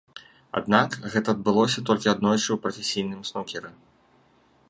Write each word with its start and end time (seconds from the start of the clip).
Аднак, 0.59 0.95
гэта 1.15 1.27
адбылося 1.35 1.83
толькі 1.91 2.11
аднойчы 2.13 2.43
ў 2.53 2.57
прафесійным 2.65 3.21
снукеры. 3.31 3.71